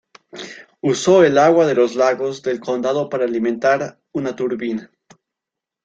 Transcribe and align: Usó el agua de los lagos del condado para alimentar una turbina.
Usó 0.81 1.23
el 1.23 1.37
agua 1.37 1.67
de 1.67 1.75
los 1.75 1.93
lagos 1.93 2.41
del 2.41 2.59
condado 2.59 3.07
para 3.07 3.25
alimentar 3.25 3.99
una 4.13 4.35
turbina. 4.35 4.89